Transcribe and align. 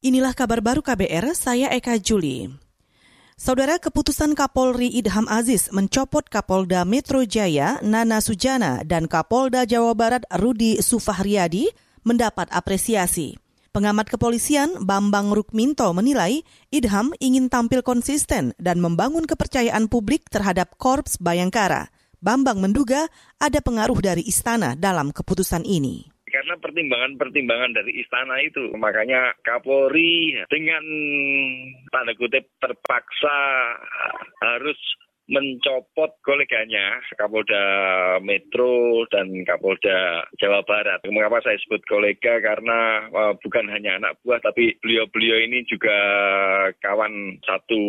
Inilah 0.00 0.32
kabar 0.32 0.64
baru 0.64 0.80
KBR, 0.80 1.36
saya 1.36 1.68
Eka 1.76 2.00
Juli. 2.00 2.48
Saudara 3.36 3.76
keputusan 3.76 4.32
Kapolri 4.32 4.88
Idham 4.88 5.28
Aziz 5.28 5.68
mencopot 5.76 6.24
Kapolda 6.24 6.88
Metro 6.88 7.20
Jaya 7.20 7.76
Nana 7.84 8.24
Sujana 8.24 8.80
dan 8.80 9.04
Kapolda 9.12 9.68
Jawa 9.68 9.92
Barat 9.92 10.24
Rudi 10.40 10.80
Sufahriadi 10.80 11.68
mendapat 12.00 12.48
apresiasi. 12.48 13.36
Pengamat 13.76 14.08
kepolisian 14.08 14.88
Bambang 14.88 15.36
Rukminto 15.36 15.92
menilai 15.92 16.48
Idham 16.72 17.12
ingin 17.20 17.52
tampil 17.52 17.84
konsisten 17.84 18.56
dan 18.56 18.80
membangun 18.80 19.28
kepercayaan 19.28 19.84
publik 19.92 20.32
terhadap 20.32 20.80
Korps 20.80 21.20
Bayangkara. 21.20 21.92
Bambang 22.24 22.56
menduga 22.56 23.04
ada 23.36 23.60
pengaruh 23.60 24.00
dari 24.00 24.24
istana 24.24 24.72
dalam 24.80 25.12
keputusan 25.12 25.60
ini 25.68 26.09
pertimbangan-pertimbangan 26.70 27.74
dari 27.74 27.98
istana 27.98 28.38
itu. 28.38 28.70
Makanya 28.78 29.34
Kapolri 29.42 30.38
dengan 30.46 30.84
tanda 31.90 32.14
kutip 32.14 32.46
terpaksa 32.62 33.38
harus 34.38 34.78
mencopot 35.30 36.10
koleganya 36.26 36.98
Kapolda 37.14 37.64
Metro 38.20 39.06
dan 39.14 39.30
Kapolda 39.46 40.26
Jawa 40.42 40.66
Barat. 40.66 40.98
Mengapa 41.06 41.38
saya 41.40 41.56
sebut 41.62 41.80
kolega? 41.86 42.42
Karena 42.42 43.06
uh, 43.14 43.32
bukan 43.38 43.70
hanya 43.70 44.02
anak 44.02 44.18
buah, 44.26 44.42
tapi 44.42 44.74
beliau-beliau 44.82 45.38
ini 45.46 45.62
juga 45.70 45.96
kawan 46.82 47.38
satu 47.46 47.82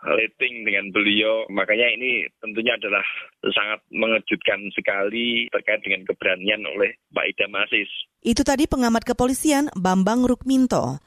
rating 0.00 0.64
dengan 0.64 0.88
beliau. 0.90 1.44
Makanya 1.52 1.92
ini 1.92 2.24
tentunya 2.40 2.74
adalah 2.80 3.04
sangat 3.44 3.84
mengejutkan 3.92 4.72
sekali 4.72 5.52
terkait 5.52 5.84
dengan 5.84 6.02
keberanian 6.08 6.64
oleh 6.64 6.96
Pak 7.12 7.28
Idam 7.28 7.54
Aziz. 7.60 7.88
Itu 8.24 8.42
tadi 8.42 8.64
pengamat 8.66 9.04
kepolisian 9.04 9.68
Bambang 9.76 10.24
Rukminto. 10.24 11.05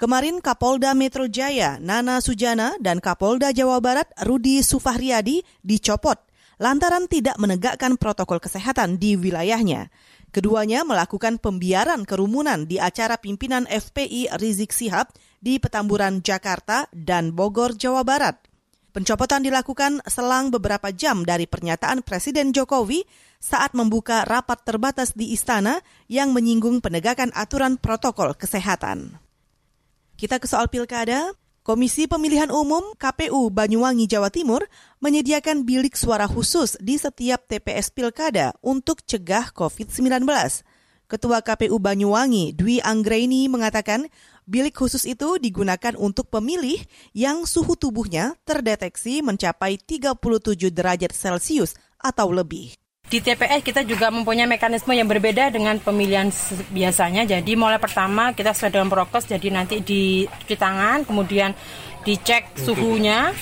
Kemarin 0.00 0.40
Kapolda 0.40 0.96
Metro 0.96 1.28
Jaya 1.28 1.76
Nana 1.76 2.24
Sujana 2.24 2.72
dan 2.80 3.04
Kapolda 3.04 3.52
Jawa 3.52 3.84
Barat 3.84 4.08
Rudi 4.24 4.64
Sufahriadi 4.64 5.44
dicopot 5.60 6.16
lantaran 6.56 7.04
tidak 7.04 7.36
menegakkan 7.36 8.00
protokol 8.00 8.40
kesehatan 8.40 8.96
di 8.96 9.20
wilayahnya. 9.20 9.92
Keduanya 10.32 10.88
melakukan 10.88 11.36
pembiaran 11.36 12.08
kerumunan 12.08 12.64
di 12.64 12.80
acara 12.80 13.20
pimpinan 13.20 13.68
FPI 13.68 14.40
Rizik 14.40 14.72
Sihab 14.72 15.12
di 15.36 15.60
Petamburan, 15.60 16.24
Jakarta 16.24 16.88
dan 16.96 17.36
Bogor, 17.36 17.76
Jawa 17.76 18.00
Barat. 18.00 18.40
Pencopotan 18.96 19.44
dilakukan 19.44 20.00
selang 20.08 20.48
beberapa 20.48 20.96
jam 20.96 21.28
dari 21.28 21.44
pernyataan 21.44 22.00
Presiden 22.00 22.56
Jokowi 22.56 23.04
saat 23.36 23.76
membuka 23.76 24.24
rapat 24.24 24.64
terbatas 24.64 25.12
di 25.12 25.36
istana 25.36 25.84
yang 26.08 26.32
menyinggung 26.32 26.80
penegakan 26.80 27.36
aturan 27.36 27.76
protokol 27.76 28.32
kesehatan. 28.32 29.28
Kita 30.20 30.36
ke 30.36 30.44
soal 30.44 30.68
pilkada. 30.68 31.32
Komisi 31.64 32.04
Pemilihan 32.04 32.52
Umum 32.52 32.92
KPU 33.00 33.48
Banyuwangi 33.48 34.04
Jawa 34.04 34.28
Timur 34.28 34.68
menyediakan 35.00 35.64
bilik 35.64 35.96
suara 35.96 36.28
khusus 36.28 36.76
di 36.76 37.00
setiap 37.00 37.48
TPS 37.48 37.88
pilkada 37.88 38.52
untuk 38.60 39.00
cegah 39.00 39.48
COVID-19. 39.56 40.28
Ketua 41.08 41.40
KPU 41.40 41.80
Banyuwangi 41.80 42.52
Dwi 42.52 42.84
Anggraini 42.84 43.48
mengatakan 43.48 44.12
bilik 44.44 44.76
khusus 44.76 45.08
itu 45.08 45.40
digunakan 45.40 45.96
untuk 45.96 46.28
pemilih 46.28 46.84
yang 47.16 47.48
suhu 47.48 47.72
tubuhnya 47.80 48.36
terdeteksi 48.44 49.24
mencapai 49.24 49.80
37 49.80 50.20
derajat 50.68 51.16
Celcius 51.16 51.80
atau 51.96 52.28
lebih. 52.28 52.76
Di 53.10 53.18
TPS 53.18 53.66
kita 53.66 53.82
juga 53.82 54.06
mempunyai 54.14 54.46
mekanisme 54.46 54.94
yang 54.94 55.10
berbeda 55.10 55.50
dengan 55.50 55.82
pemilihan 55.82 56.30
biasanya. 56.70 57.26
Jadi 57.26 57.58
mulai 57.58 57.82
pertama 57.82 58.30
kita 58.30 58.54
sesuai 58.54 58.70
dengan 58.70 58.86
prokes, 58.86 59.26
jadi 59.26 59.50
nanti 59.50 59.82
dicuci 59.82 60.54
tangan, 60.54 61.02
kemudian 61.02 61.50
dicek 62.06 62.54
suhunya, 62.54 63.34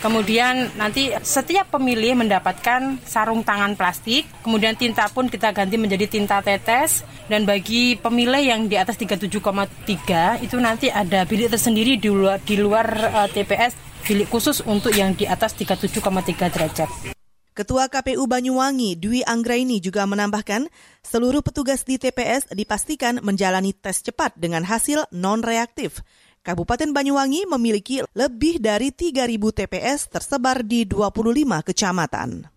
kemudian 0.00 0.72
nanti 0.80 1.12
setiap 1.20 1.68
pemilih 1.68 2.16
mendapatkan 2.16 2.96
sarung 3.04 3.44
tangan 3.44 3.76
plastik, 3.76 4.24
kemudian 4.40 4.72
tinta 4.72 5.04
pun 5.12 5.28
kita 5.28 5.52
ganti 5.52 5.76
menjadi 5.76 6.08
tinta 6.08 6.40
tetes, 6.40 7.04
dan 7.28 7.44
bagi 7.44 8.00
pemilih 8.00 8.40
yang 8.40 8.72
di 8.72 8.80
atas 8.80 8.96
37,3 8.96 10.40
itu 10.40 10.56
nanti 10.56 10.88
ada 10.88 11.28
bilik 11.28 11.52
tersendiri 11.52 12.00
di 12.00 12.08
luar, 12.08 12.40
di 12.40 12.56
luar 12.56 12.88
uh, 13.12 13.28
eh, 13.28 13.28
TPS, 13.36 13.76
bilik 14.08 14.32
khusus 14.32 14.64
untuk 14.64 14.96
yang 14.96 15.12
di 15.12 15.28
atas 15.28 15.52
37,3 15.52 16.00
derajat. 16.48 17.19
Ketua 17.60 17.92
KPU 17.92 18.24
Banyuwangi 18.24 18.96
Dwi 18.96 19.20
Anggraini 19.20 19.84
juga 19.84 20.08
menambahkan, 20.08 20.72
seluruh 21.04 21.44
petugas 21.44 21.84
di 21.84 22.00
TPS 22.00 22.48
dipastikan 22.56 23.20
menjalani 23.20 23.76
tes 23.76 24.00
cepat 24.00 24.32
dengan 24.32 24.64
hasil 24.64 25.04
non-reaktif. 25.12 26.00
Kabupaten 26.40 26.88
Banyuwangi 26.96 27.44
memiliki 27.44 28.00
lebih 28.16 28.64
dari 28.64 28.96
3.000 28.96 29.36
TPS 29.36 30.08
tersebar 30.08 30.64
di 30.64 30.88
25 30.88 31.20
kecamatan. 31.60 32.48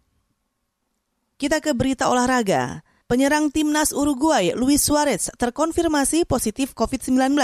Kita 1.35 1.59
ke 1.59 1.75
berita 1.75 2.07
olahraga. 2.07 2.79
Penyerang 3.03 3.51
timnas 3.51 3.91
Uruguay 3.91 4.55
Luis 4.55 4.87
Suarez 4.87 5.27
terkonfirmasi 5.35 6.23
positif 6.23 6.71
COVID-19. 6.71 7.35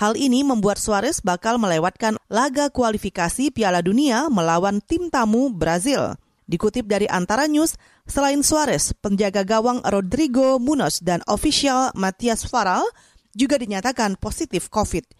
Hal 0.00 0.16
ini 0.16 0.48
membuat 0.48 0.80
Suarez 0.80 1.20
bakal 1.20 1.60
melewatkan 1.60 2.16
laga 2.32 2.72
kualifikasi 2.72 3.52
Piala 3.52 3.84
Dunia 3.84 4.32
melawan 4.32 4.80
tim 4.80 5.12
tamu 5.12 5.52
Brazil. 5.52 6.16
Dikutip 6.46 6.86
dari 6.86 7.10
Antara 7.10 7.50
News, 7.50 7.74
selain 8.06 8.38
Suarez, 8.46 8.94
penjaga 9.02 9.42
gawang 9.42 9.82
Rodrigo 9.82 10.62
Munoz 10.62 11.02
dan 11.02 11.18
ofisial 11.26 11.90
Matias 11.98 12.46
Faral 12.46 12.86
juga 13.34 13.58
dinyatakan 13.58 14.14
positif 14.14 14.70
COVID. 14.70 15.10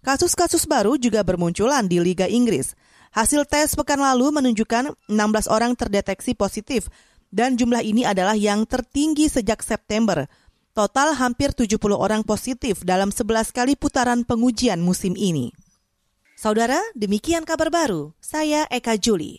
Kasus-kasus 0.00 0.64
baru 0.64 0.96
juga 0.96 1.20
bermunculan 1.20 1.84
di 1.84 2.00
Liga 2.00 2.24
Inggris. 2.24 2.72
Hasil 3.12 3.44
tes 3.44 3.76
pekan 3.76 4.00
lalu 4.00 4.32
menunjukkan 4.32 4.96
16 5.04 5.52
orang 5.52 5.76
terdeteksi 5.76 6.32
positif 6.32 6.88
dan 7.28 7.60
jumlah 7.60 7.84
ini 7.84 8.08
adalah 8.08 8.34
yang 8.34 8.64
tertinggi 8.64 9.28
sejak 9.28 9.60
September. 9.60 10.26
Total 10.72 11.12
hampir 11.12 11.52
70 11.52 11.76
orang 11.92 12.24
positif 12.24 12.80
dalam 12.88 13.12
11 13.12 13.52
kali 13.52 13.76
putaran 13.76 14.24
pengujian 14.24 14.80
musim 14.80 15.12
ini. 15.12 15.52
Saudara, 16.40 16.80
demikian 16.96 17.44
kabar 17.44 17.68
baru. 17.68 18.16
Saya 18.16 18.64
Eka 18.72 18.96
Juli. 18.96 19.36